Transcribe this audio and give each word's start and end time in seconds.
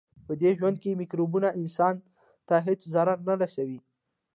پدې 0.25 0.49
ژوند 0.57 0.77
کې 0.81 0.97
مکروبونه 0.99 1.49
انسان 1.59 1.95
ته 2.47 2.55
هیڅ 2.67 2.81
ضرر 2.93 3.17
نه 3.27 3.33
رسوي. 3.41 3.79